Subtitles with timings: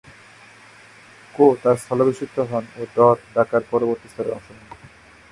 [1.35, 4.69] কো তার স্থলাভিষিক্ত হন ও দর ডাকার পরবর্তী স্তরে অংশ নেন।